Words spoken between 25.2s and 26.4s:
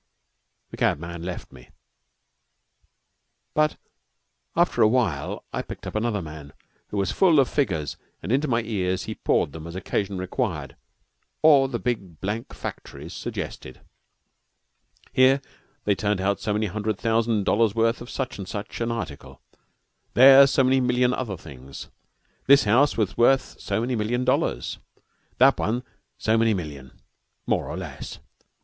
that one so